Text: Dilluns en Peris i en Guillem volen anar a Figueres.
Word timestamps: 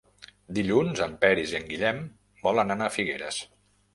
Dilluns 0.57 1.01
en 1.05 1.11
Peris 1.25 1.53
i 1.55 1.59
en 1.59 1.67
Guillem 1.73 2.01
volen 2.47 2.77
anar 2.77 2.87
a 2.87 2.95
Figueres. 2.97 3.41